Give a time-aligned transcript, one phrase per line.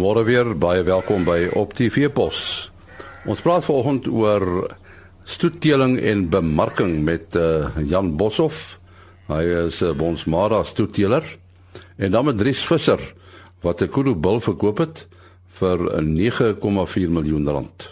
[0.00, 2.70] Goeiemôre weer, baie welkom by Op TV Pos.
[3.28, 4.44] Ons praat vanoggend oor
[5.28, 8.78] stoetteling en bemarking met uh, Jan Boshoff.
[9.28, 11.20] Hy is 'n uh, Bonsmara stoetteler
[12.00, 13.12] en dan met Dries Visser
[13.60, 15.06] wat 'n kudu bil verkoop het
[15.60, 17.90] vir 9,4 miljoen rand.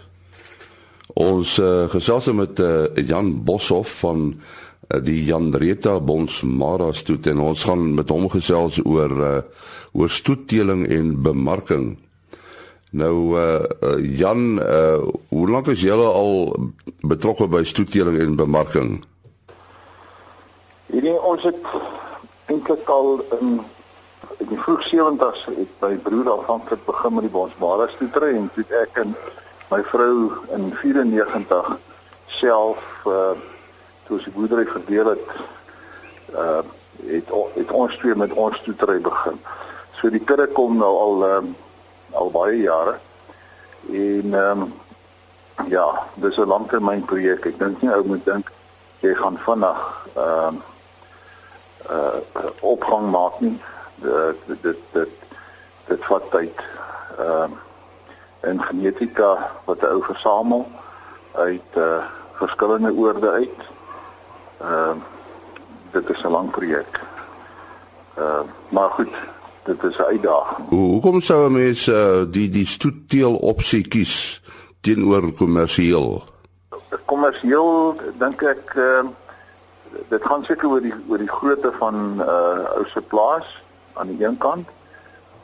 [1.13, 4.41] Ons uh, gesels met uh, Jan Boshoff van
[5.05, 9.41] die Jan Reta Bonsmara stoet en ons gaan met hom gesels oor uh,
[9.93, 11.99] oor stoetteling en bemarking.
[12.91, 16.57] Nou uh, uh Jan, uh hoe lank is julle al
[17.05, 19.03] betrokke by stoetteling en bemarking?
[20.89, 21.61] Hierdie ons het
[22.49, 23.61] eintlik al in
[24.39, 28.65] in die vroeg 70's het my broer aanvanklik begin met die bosbare stoetery en toe
[28.81, 29.15] ek en
[29.69, 31.73] my vrou in 94
[32.41, 33.37] self uh
[34.09, 35.31] toe ons die boerdery verdeel het
[36.35, 36.65] uh
[36.99, 39.37] het, het ons twee met ons stoetery begin.
[40.01, 41.53] So die kudde kom nou al um,
[42.19, 42.97] al baie jare.
[43.87, 44.73] En ehm um,
[45.71, 47.47] ja, dis 'n langtermynprojek.
[47.47, 48.51] Ek dink nie ou moet dink
[49.01, 49.81] jy gaan vinnig
[50.17, 50.63] ehm um,
[51.91, 53.61] uh opgang maak nie.
[54.03, 55.15] Dit dit dit
[55.87, 56.67] dit vat tyd.
[57.19, 57.59] Ehm um,
[58.41, 60.67] en genetika wat 'n ou versamel
[61.33, 62.03] uit uh
[62.39, 63.61] verskillende oorde uit.
[64.61, 65.03] Ehm um,
[65.91, 67.01] dit is 'n lang projek.
[68.15, 69.15] Ehm uh, maar goed,
[69.65, 70.69] dit is 'n uitdaging.
[70.69, 74.43] Hoe hoekom sou 'n mens uh, die die stoetteel opsie kies
[74.81, 76.25] teenoor kommersieel?
[77.05, 79.05] Kommersieel dink ek uh,
[80.09, 84.27] dit gaan seker oor die oor die grootte van uh, ou se plaas aan die
[84.27, 84.69] een kant.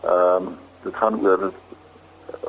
[0.01, 1.53] Ehm uh, dit gaan oor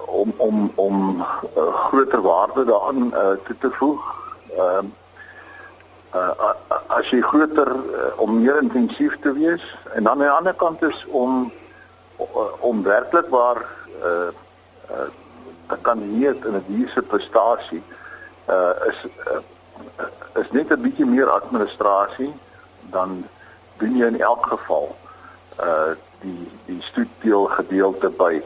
[0.05, 1.25] om om om
[1.57, 4.01] uh, groter waarde daaraan uh, toe te voeg.
[4.57, 5.03] Ehm uh,
[6.15, 6.53] uh,
[6.87, 9.63] as jy groter uh, om meer intensief te wees.
[9.93, 11.51] En dan aan die ander kant is om
[12.63, 13.59] om werklik waar
[14.03, 14.31] uh
[14.91, 15.07] uh
[15.81, 17.83] kan meet in 'n diere prestasie
[18.47, 19.41] uh is uh,
[20.41, 22.33] is net 'n bietjie meer administrasie
[22.95, 23.27] dan
[23.77, 24.95] doen jy in elk geval
[25.59, 28.43] uh die die stoetdeel gedeelte by.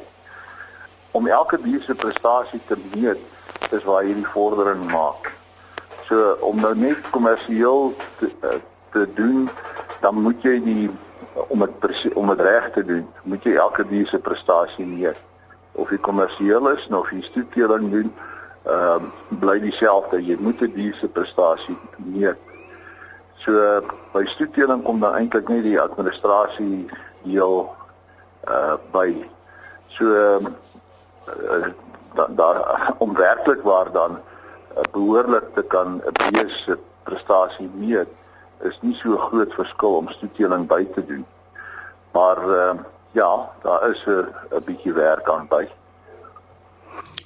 [1.11, 3.21] Om elke diere prestasie te meet
[3.69, 5.28] is waar jy die vordering maak
[6.09, 8.57] so om nou net kommersieel te, uh,
[8.91, 9.49] te doen
[10.01, 10.89] dan moet jy die
[11.47, 15.17] om dit om dit reg te doen, moet jy elke dier se prestasie meet.
[15.79, 18.13] Of jy kommersieel is of jy stoeteling doen,
[18.65, 20.19] ehm uh, bly dieselfde.
[20.25, 22.37] Jy moet 'n dier se prestasie meet.
[23.39, 23.81] So
[24.13, 26.87] by stoeteling kom dan eintlik net die administrasie
[27.23, 27.69] deel
[28.47, 29.15] uh by
[29.87, 31.67] so uh,
[32.15, 34.19] dan daar om werklik waar dan
[34.91, 38.07] behoorlik te kan 'n bees se prestasie meet
[38.61, 41.25] is nie so groot verskil om stoeteling by te doen.
[42.11, 42.73] Maar uh,
[43.11, 45.67] ja, daar is 'n 'n bietjie werk aan by.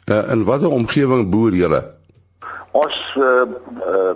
[0.06, 1.94] Uh, en watter omgewing boer julle?
[2.72, 3.42] Ons uh,
[3.88, 4.16] uh,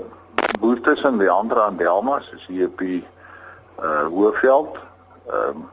[0.59, 3.07] boer tussen Leandra en Delmas, is hier op die
[3.79, 4.77] uh, Hoëveld.
[5.27, 5.69] Ehm um,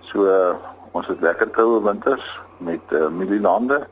[0.00, 0.54] so uh,
[0.90, 3.86] ons het lekker koue winters met uh, mielielande.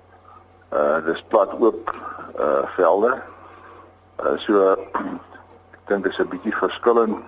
[0.73, 1.93] Uh dis plat oop
[2.39, 3.13] uh velde.
[4.23, 4.73] Uh so
[5.77, 7.21] ek dink dit is 'n bietjie verskillend.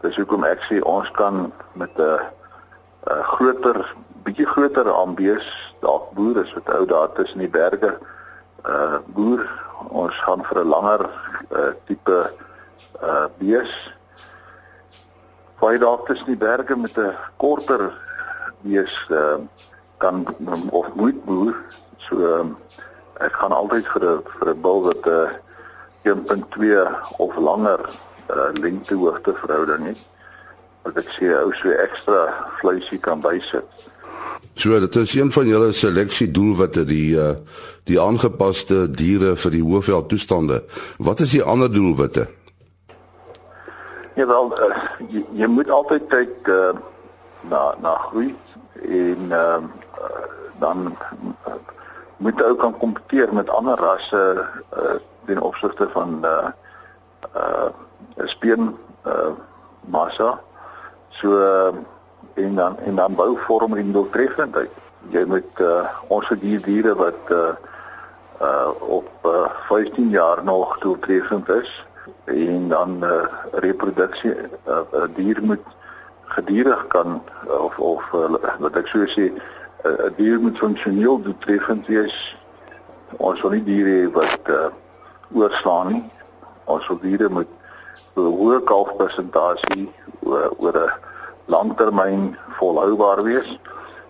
[0.00, 2.20] Dis hoekom ek sê ons kan met 'n uh,
[3.06, 5.46] 'n uh, groter bietjie groter ambees
[5.80, 7.92] dalk boere is wat ou daar tussen die berge
[8.66, 9.44] uh boer
[9.88, 11.02] ons gaan vir 'n langer
[11.50, 12.18] uh tipe
[13.02, 13.72] uh bees
[15.56, 17.92] Vaai dalk tussen die berge met 'n korter
[18.60, 19.38] bees uh
[19.98, 20.26] kan
[20.70, 21.54] of moet boer
[22.08, 22.46] so uh,
[23.24, 25.30] ek gaan altyd vir 'n vir 'n bil wat 'n uh,
[26.06, 26.86] 1.2
[27.18, 27.80] of langer
[28.30, 29.98] uh lengte hoogte verhouding het
[30.82, 32.22] wat ek sê ou so ekstra
[32.60, 33.66] vleisie kan bysit.
[34.54, 37.34] So dit is een van julle seleksie doelwitte die uh
[37.86, 40.62] die aangepaste diere vir die hoofveld toestande.
[40.98, 42.26] Wat is die ander doelwitte?
[44.14, 44.78] Ja wel uh,
[45.10, 46.74] jy, jy moet altyd kyk uh
[47.50, 48.34] na na groei
[48.82, 49.70] en ehm
[50.02, 50.24] uh,
[50.58, 50.96] dan
[52.16, 54.22] moet ou kan kompeteer met ander rasse
[54.76, 54.96] uh
[55.26, 56.48] ten opsigte van uh
[57.36, 57.68] uh
[58.24, 58.76] speen
[59.06, 59.34] uh
[59.80, 60.40] massa.
[61.10, 61.34] So
[62.34, 64.70] en dan en dan bou vorm en doeltreffendheid.
[65.08, 67.54] Jy moet uh, ons die diere wat uh
[68.40, 71.84] uh op uh, 15 jaar nog doeltreffend is
[72.24, 75.64] en dan uh reproduksie 'n uh, uh, dier moet
[76.24, 79.32] gedurig kan uh, of of uh, wat ek sou sê
[79.86, 82.36] 'n dier moet funksioneel doeltreffend wees.
[83.16, 84.68] Ons wil nie diere wat uh
[85.34, 86.04] oorslaan nie.
[86.64, 87.48] Ons wil diere met
[88.16, 89.92] 'n hoë kalfpersentasie
[90.22, 90.90] oor 'n
[91.46, 93.58] langtermyn volhoubaar wees.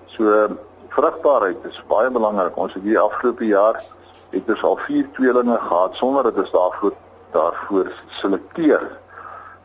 [0.06, 0.49] So
[0.88, 2.56] vrugbaarheid is baie belangrik.
[2.56, 3.82] Ons het die afgelope jaar
[4.31, 6.94] het ons al vier tweelinge gehad sonder dat ons daarvoor
[7.32, 8.99] daarvoor selekteer.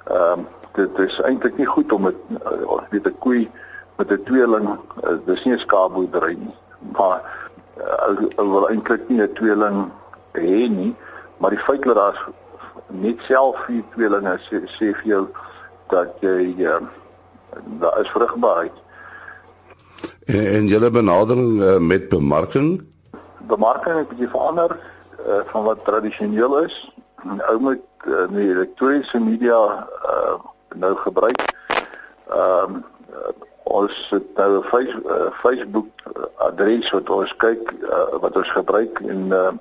[0.07, 3.51] Ehm um, dit is eintlik nie goed om met uh, weet 'n koei
[4.01, 6.55] met 'n tweeling uh, dis nie 'n skaapboerdery nie.
[6.97, 7.19] Maar
[7.77, 9.91] uh, ou wil eintlik nie 'n tweeling
[10.31, 10.95] hê nie,
[11.37, 12.29] maar die feit dat daar
[12.87, 15.27] net self vier tweelinge sê, sê vir jou
[15.87, 16.81] dat jy uh,
[17.79, 18.77] daar is vrugbaarheid.
[20.25, 22.81] En, en julle benadering uh, met bemarking?
[23.37, 24.79] Bemarking het bietjie verander
[25.27, 26.93] uh, van wat tradisioneel is.
[27.49, 30.39] Ou moet uh, die elektroniese media uh,
[30.75, 31.41] nou gebruik.
[32.29, 32.83] Ehm um,
[33.71, 35.87] ons het nou 'n face, uh, Facebook
[36.35, 39.51] adres wat ons kyk uh, wat ons gebruik en uh,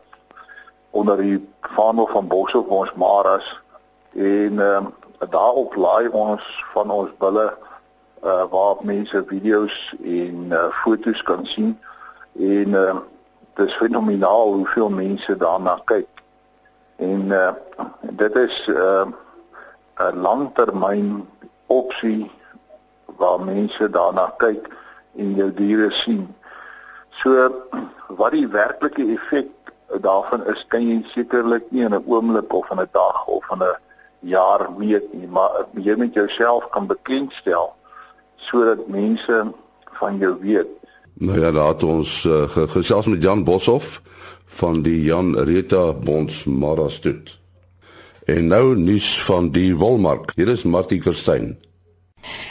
[0.90, 3.60] onder die vaandel van Boshoff ons Maras
[4.14, 4.86] en uh,
[5.30, 6.42] daarop laai ons
[6.72, 7.46] van ons bulle
[8.24, 11.78] uh, waar mense video's en uh, foto's kan sien
[12.38, 12.96] en uh,
[13.54, 16.08] dit is fenomenaal hoeveel mense daarna kyk
[16.96, 17.52] en uh,
[18.00, 19.06] dit is 'n uh,
[20.00, 21.28] 'n langtermyn
[21.66, 22.30] opsie
[23.20, 24.69] waar mense daarna kyk
[25.20, 26.25] en jou diere sien.
[27.20, 27.49] So
[28.17, 29.50] wat die werklike effek
[30.00, 33.62] daarvan is, kan jy sekerlik nie in 'n oomblik of in 'n dag of in
[33.62, 33.76] 'n
[34.20, 37.75] jaar weet nie, maar jy met jouself kan bekendstel
[38.37, 39.52] sodat mense
[40.00, 40.69] van jou weet.
[41.14, 44.00] Nou ja, het ons uh, gesels met Jan Boshoff
[44.46, 47.38] van die Jan Rita Bonds Marastut.
[48.25, 50.32] En nou nuus van die wolmark.
[50.34, 51.58] Hier is Martie Kerstyn.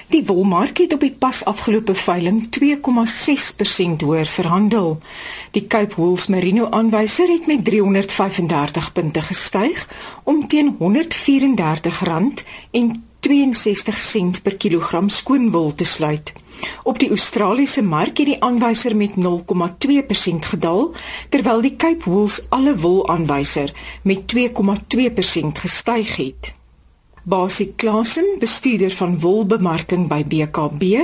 [0.10, 4.98] Die wolmark het op die pas afgelope veiling 2,6% hoër verhandel.
[5.52, 9.88] Die Cape Wools Merino aanwyser het met 335 punte gestyg
[10.24, 16.34] om teen R134 en 62 sent per kilogram skoonwol te sluit.
[16.84, 20.94] Op die Australiese mark het die aanwyser met 0,2% gedaal,
[21.30, 23.74] terwyl die Cape Wools alle wol aanwyser
[24.04, 26.54] met 2,2% gestyg het.
[27.30, 31.04] Basie Klasen, bestuurder van wolbemarking by BKB,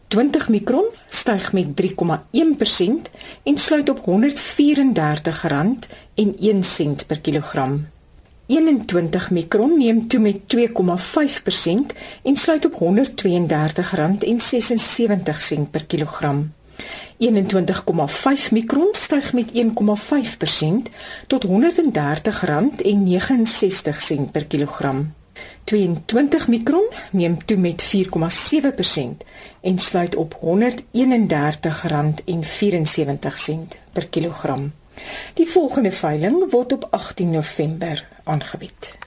[0.09, 1.89] 20 mikron styg met 3,1%
[3.43, 4.05] en sluit op R134,01
[7.07, 7.87] per kilogram.
[8.47, 10.61] 21 mikron neem toe met 2,5%
[12.23, 12.81] en sluit op R132,76
[15.71, 16.53] per kilogram.
[16.77, 19.63] 21,5 mikron styg met 1,5%
[21.27, 21.51] tot R130,69
[24.33, 25.15] per kilogram.
[25.65, 27.91] 22 mikron neem toe met 4,7%
[29.61, 30.41] en sluit op R131,74
[33.93, 34.73] per kilogram.
[35.35, 38.99] Die volgende veiling word op 18 November aangebied.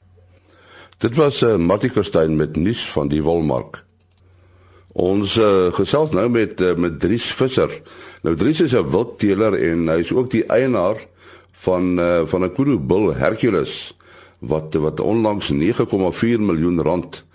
[0.97, 3.85] Dit was 'n uh, eh, Mattikostein met nuus van die Wolmark.
[4.93, 7.81] Ons uh, gesels nou met uh, met Dries Visser.
[8.21, 11.05] Nou Dries is 'n wildteeler en hy is ook die eienaar
[11.51, 13.95] van uh, van 'n kudu bull Hercules
[14.39, 17.25] wat wat onlangs 9,4 miljoen rand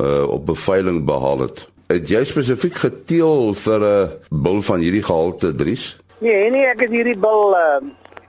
[0.00, 1.68] uh, op beveiling behaal het.
[1.86, 5.96] Het jy spesifiek geteel vir 'n uh, bull van hierdie gehalte Dries?
[6.18, 7.82] Nee, nee, ek het hierdie bull uh,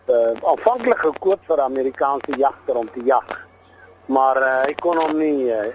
[0.09, 3.47] uh, aanvanklik gekoop vir Amerikaanse jagter om te jag.
[4.05, 5.71] Maar uh, ek kon hom nie uh,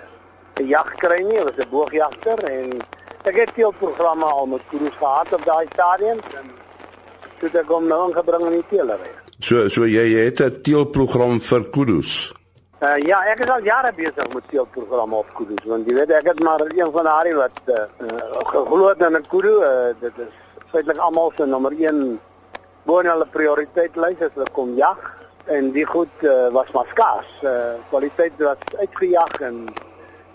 [0.68, 2.80] jag kry nie, was 'n boogjagter en
[3.24, 6.50] ek het veel programme al met koers gehad op daai stadium en
[7.38, 9.12] toe ek hom nou aangebring in die teelery.
[9.40, 12.32] So so jy, jy het 'n teelprogram vir koers.
[12.78, 16.26] Uh, ja, ek is al jare besig met teelprogramme op koers want jy weet ek
[16.26, 17.84] het maar een van daai wat uh,
[18.52, 20.32] geglo het in 'n koers, uh, dit is
[20.70, 22.20] feitelik almal se nommer 1
[22.84, 24.98] bo in hulle prioriteitslys as hulle kom jag
[25.46, 27.30] en die goed uh, was maar skaars.
[27.42, 29.68] Uh, kwaliteit was uitgejag en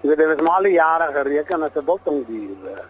[0.03, 2.81] Jy weet dit is maar al jare gereken as 'n biltongdier.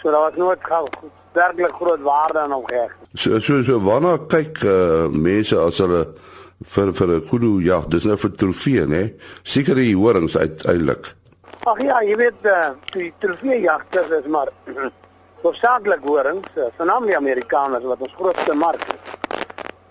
[0.00, 0.88] So daar was nooit gou
[1.32, 2.96] werklik groot waarde aan hom geheg.
[3.12, 6.06] So so so wanneer kyk uh, mense as hulle
[6.64, 9.12] vir vir 'n kudu jag, dis nou vir trofee, né?
[9.42, 11.14] Seker die horings uiteindelik.
[11.64, 14.48] Ag ja, jy weet uh, die trofee jagters is maar
[15.42, 19.14] hoofsaaklik horings, veral Amerikaners wat ons grootste mark is.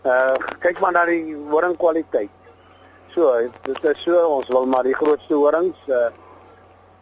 [0.08, 2.32] Uh kyk maar na die horing kwaliteit.
[3.13, 3.34] So,
[3.65, 6.10] dit is so ons wil maar die grootste horings uh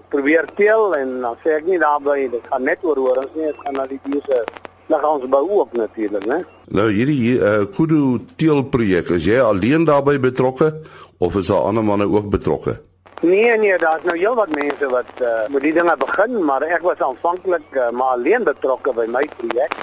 [0.09, 3.59] probeer teel en dan sê ek nie daarby dit gaan net oor horings nie, dit
[3.65, 4.43] gaan na die diere
[4.87, 6.43] liggaamsbou ook natuurlik, né?
[6.71, 10.71] Nou hierdie uh, kudu teelprojek, is jy alleen daarbey betrokke
[11.19, 12.77] of is daar ander manne ook betrokke?
[13.21, 16.99] Nee nee, daar's nou heelwat mense wat uh, met die dinge begin, maar ek was
[17.01, 19.73] aanvanklik uh, maar alleen betrokke by my projek.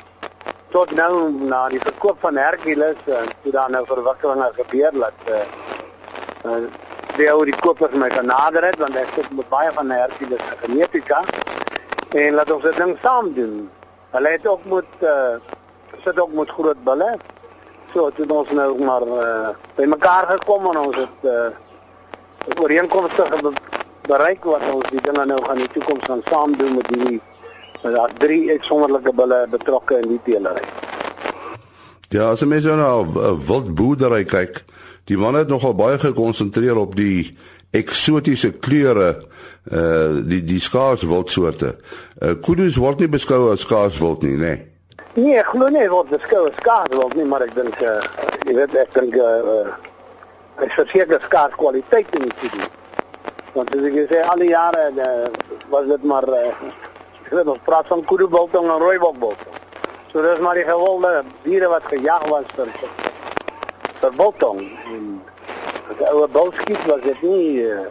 [0.70, 5.26] Tot nou na die verkoop van Hercules en uh, toe daar nou verwikkelinge gebeur dat
[5.34, 5.40] uh,
[6.44, 6.60] uh,
[7.16, 10.60] die ou die kopers my genader het want ek sit met baie van Hercules se
[10.62, 11.24] genetika
[12.14, 13.58] en laat ons dit ding saam doen.
[14.14, 15.34] Hulle het ook moet uh,
[16.06, 17.10] sit ook met groot bulle.
[17.90, 21.50] So het ons nou maar uh, by mekaar gekom en ons het uh,
[22.58, 23.52] ooreenkomstige
[24.08, 27.20] bereik wat ons die dinge nou gaan in die toekoms gaan saam doen met die
[27.82, 30.64] daar drie uitsonderlike bulle betrokke in die teelery.
[32.08, 34.64] Ja, as jy mens nou 'n wildboerdery kyk,
[35.04, 37.36] die man het nogal baie gekonsentreer op die
[37.70, 39.24] eksotiese kleure
[39.72, 41.76] uh die die skaars wildsoorte.
[42.22, 44.38] Uh kudus word nie beskou as skaars wild nie, nê?
[44.38, 44.66] Nee.
[45.14, 48.00] nee, ek glo nie word beskou as skaars wild nie, maar ek dink uh
[48.46, 49.93] jy weet ek dink uh ek
[50.56, 52.68] verseker skaars kwaliteit in die kudu.
[53.54, 55.28] Want as ek sê al die jare uh,
[55.70, 56.46] was dit maar uh,
[57.24, 59.60] ek weet ons praat van kudu biltong en rooi biltong.
[60.12, 62.72] So dis maar die gewilde diere wat gejag was vir
[64.00, 64.60] vir biltong
[64.92, 65.22] en
[66.12, 67.86] ouer was dit nie uh,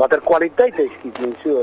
[0.00, 1.62] watter kwaliteit hy skiet nie so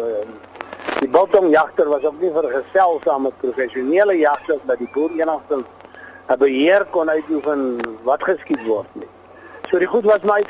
[1.00, 5.66] die biltongjagter was ook nie vergesel saam met professionele jagters dat die boer enigstens
[6.30, 7.62] 'n beheer kon uitoefen
[8.04, 9.10] wat geskiet word nie
[9.70, 10.42] so die goed was my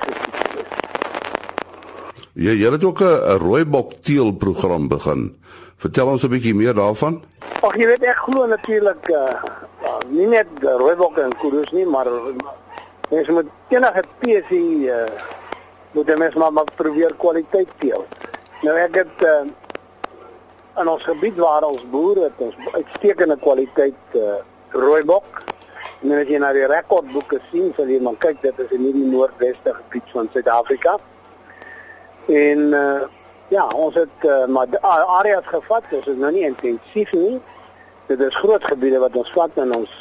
[2.38, 5.36] Ja, jy het ook 'n rooibok teel program begin.
[5.78, 7.24] Vertel ons 'n bietjie meer daarvan.
[7.62, 9.42] Ag jy weet ek glo natuurlik uh,
[10.10, 12.06] nie net rooibok en kudus nie, maar
[13.10, 15.06] Mens moet enige spesie uh
[15.92, 18.06] moet mens maar, maar probeer kwaliteit teel.
[18.62, 19.46] Nou ek het uh
[20.82, 24.36] in ons gebied waar ons boere het ons uitstekende kwaliteit uh
[24.70, 25.44] rooibok.
[26.04, 29.06] En as jy na die rekordboeke sien, sal jy maar kyk dit is in die
[29.10, 30.98] noordweste gebied van Suid-Afrika.
[32.28, 33.06] En uh
[33.50, 37.38] ja, ons het uh, maar areas gevat, dis nou nie intensief nie.
[38.10, 39.94] Dit is groot gebiede wat ons vat en ons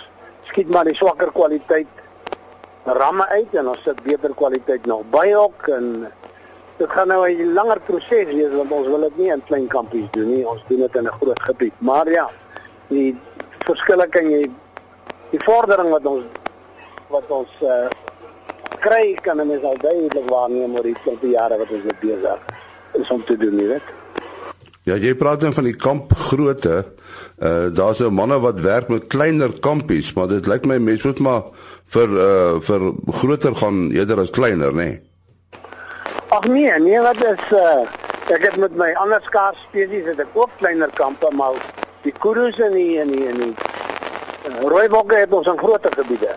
[0.51, 2.03] skiet maar die swakker kwaliteit
[2.87, 5.87] ramme uit en ons sit beter kwaliteit nog by ook en
[6.79, 10.11] dit gaan nou 'n langer proses wees want ons wil dit nie in klein kampies
[10.11, 12.31] doen nie ons doen dit in 'n groot gebied maar ja
[12.89, 13.17] die
[13.65, 14.51] verskille kan jy
[15.31, 16.25] die vordering wat ons
[17.11, 17.87] wat ons uh,
[18.83, 22.51] kry kan mens al duidelik waarneem oor die die jare wat ons dit besig
[23.01, 23.95] is om te doen nie weet
[24.87, 26.85] Ja, jy praat dan van die kampgrootte.
[27.43, 31.19] Uh daar's 'n manne wat werk met kleiner kampies, maar dit lyk my mense moet
[31.19, 31.43] maar
[31.87, 34.85] vir uh vir groter gaan eerder as kleiner, nê?
[34.85, 35.01] Nee?
[36.29, 37.83] Ag nee, nee, wat is uh
[38.31, 41.55] ek het met my ander skaars spesies het ek ook kleiner kampe, maar
[42.03, 43.55] die kudus en die en die en die
[44.61, 46.35] rooibokke het ons in groter gebiede.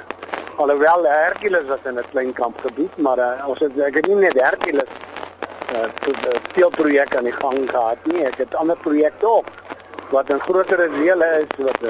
[0.55, 4.33] Alhoewel Hercules was in 'n klein kampgebied, maar uh, ons het ek het nie net
[4.33, 4.91] Hercules
[5.73, 5.85] uh
[6.53, 8.25] veel projekte aan die gang gehad nie.
[8.25, 9.45] Ek het ander projekte ook
[10.09, 11.89] wat in groter dele is wat uh,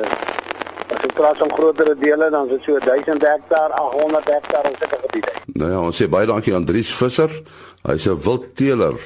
[0.90, 4.78] As jy praat van groter dele dan is dit so 1000 hektaar, 800 hektaar in
[4.80, 5.34] sulke gebiede.
[5.54, 7.30] Nou ja, ons sê baie dankie aan Dries Visser.
[7.86, 8.98] Hy's 'n wildteeler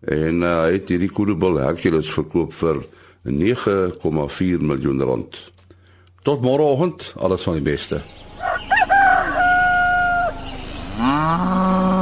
[0.00, 2.82] en uh, hy het hierdie Koedebul Hercules verkoop vir
[3.22, 5.38] 9,4 miljoen rand.
[6.28, 8.02] Tot môreoggend, alles van die beste.
[11.00, 11.97] Ah.